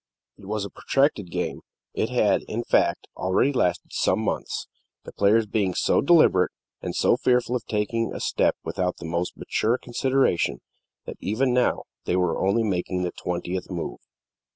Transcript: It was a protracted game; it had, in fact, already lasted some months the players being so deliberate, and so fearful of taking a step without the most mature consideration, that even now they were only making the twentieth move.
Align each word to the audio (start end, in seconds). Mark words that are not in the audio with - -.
It 0.39 0.45
was 0.47 0.65
a 0.65 0.71
protracted 0.71 1.29
game; 1.29 1.61
it 1.93 2.09
had, 2.09 2.41
in 2.47 2.63
fact, 2.63 3.05
already 3.15 3.53
lasted 3.53 3.93
some 3.93 4.19
months 4.19 4.65
the 5.03 5.13
players 5.13 5.45
being 5.45 5.75
so 5.75 6.01
deliberate, 6.01 6.49
and 6.81 6.95
so 6.95 7.15
fearful 7.17 7.55
of 7.55 7.67
taking 7.67 8.11
a 8.11 8.19
step 8.19 8.55
without 8.63 8.97
the 8.97 9.05
most 9.05 9.37
mature 9.37 9.77
consideration, 9.77 10.61
that 11.05 11.17
even 11.19 11.53
now 11.53 11.83
they 12.05 12.15
were 12.15 12.43
only 12.43 12.63
making 12.63 13.03
the 13.03 13.11
twentieth 13.11 13.69
move. 13.69 13.99